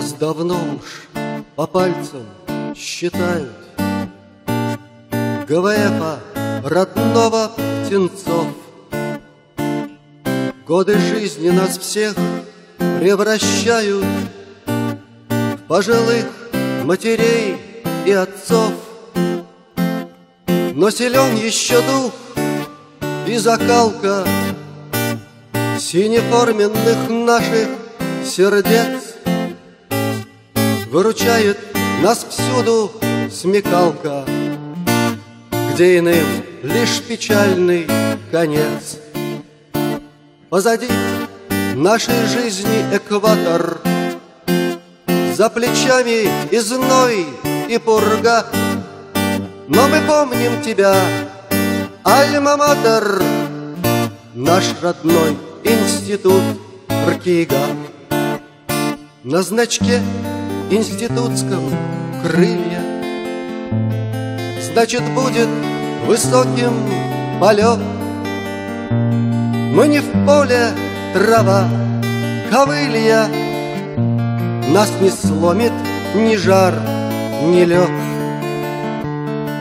[0.00, 1.08] Нас давно уж
[1.56, 2.24] по пальцам
[2.74, 3.52] считают
[5.46, 6.20] ГВФа
[6.64, 7.50] родного
[7.84, 8.46] птенцов.
[10.66, 12.14] Годы жизни нас всех
[12.78, 14.06] превращают
[15.28, 16.24] В пожилых
[16.84, 17.58] матерей
[18.06, 18.72] и отцов.
[20.46, 22.14] Но силен еще дух
[23.26, 24.24] и закалка
[25.78, 27.68] Синеформенных наших
[28.24, 29.09] сердец
[30.90, 31.56] Выручает
[32.02, 32.90] нас всюду
[33.30, 34.24] смекалка
[35.72, 36.26] Где иным
[36.64, 37.86] лишь печальный
[38.32, 38.98] конец.
[40.48, 40.88] Позади
[41.76, 43.78] нашей жизни экватор
[45.36, 47.24] За плечами и зной,
[47.68, 48.46] и пурга.
[49.68, 50.96] Но мы помним тебя,
[52.02, 53.22] Альма-Матер
[54.34, 56.42] Наш родной институт
[57.06, 57.64] Ркига
[59.22, 60.00] На значке
[60.70, 61.64] институтском
[62.22, 62.80] крылья.
[64.72, 65.48] Значит, будет
[66.06, 66.72] высоким
[67.40, 67.80] полет.
[69.74, 70.68] Мы не в поле
[71.12, 71.68] трава,
[72.50, 73.26] ковылья.
[74.72, 75.72] Нас не сломит
[76.14, 76.74] ни жар,
[77.42, 77.90] ни лед.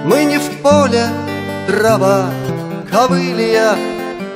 [0.06, 1.08] Мы не в поле
[1.68, 2.30] трава,
[2.92, 3.76] ковылья.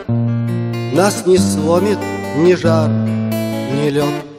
[0.08, 2.00] Нас не сломит
[2.38, 4.33] ни жар, ни лед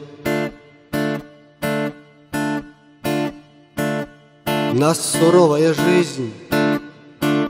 [4.76, 6.32] Нас суровая жизнь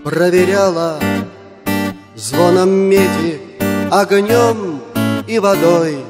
[0.04, 1.00] проверяла
[2.14, 3.40] Звоном меди,
[3.90, 4.82] огнем
[5.26, 6.04] и водой.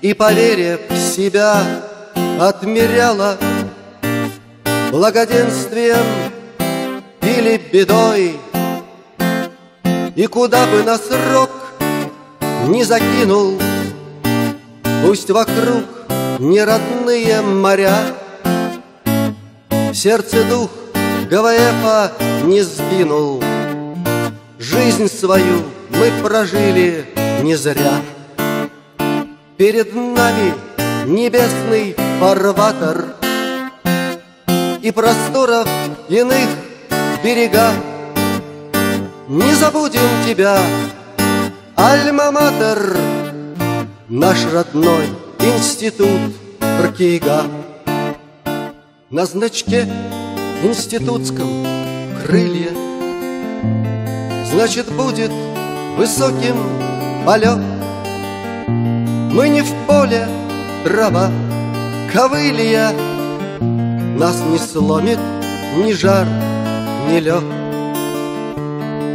[0.00, 1.62] И, поверив в себя,
[2.40, 3.36] отмеряла
[4.90, 6.06] Благоденствием
[7.20, 8.40] или бедой.
[10.16, 11.02] И куда бы нас
[11.34, 11.50] рок
[12.68, 13.60] не закинул
[15.04, 15.84] Пусть вокруг
[16.38, 18.14] неродные моря
[19.94, 20.70] сердце дух
[21.30, 22.12] ГВФа
[22.44, 23.42] не сгинул.
[24.58, 27.06] Жизнь свою мы прожили
[27.42, 28.00] не зря.
[29.56, 30.54] Перед нами
[31.06, 33.14] небесный фарватер
[34.82, 35.68] И просторов
[36.08, 36.48] иных
[37.22, 37.72] берега.
[39.28, 40.58] Не забудем тебя,
[41.76, 42.96] Альма-Матер
[44.08, 45.06] Наш родной
[45.38, 46.32] институт
[46.82, 47.44] Ркига
[49.10, 49.88] на значке
[50.62, 51.66] институтском
[52.24, 52.70] крылья.
[54.44, 55.32] Значит, будет
[55.96, 56.56] высоким
[57.26, 57.58] полет.
[58.68, 60.28] Мы не в поле
[60.84, 61.28] трава,
[62.12, 62.92] ковылья
[63.60, 65.18] Нас не сломит
[65.76, 66.26] ни жар,
[67.08, 67.42] ни лед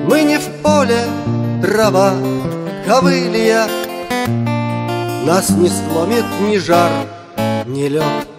[0.10, 1.06] Мы не в поле
[1.62, 2.14] трава,
[2.86, 3.68] ковылья
[5.26, 6.92] Нас не сломит ни жар,
[7.66, 8.35] ни лед